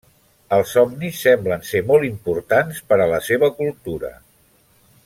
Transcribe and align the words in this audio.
Els 0.55 0.71
somnis 0.77 1.19
semblen 1.27 1.67
ser 1.73 1.83
molt 1.91 2.09
importants 2.09 2.83
per 2.91 3.01
a 3.01 3.09
la 3.13 3.21
seva 3.31 3.53
cultura. 3.63 4.15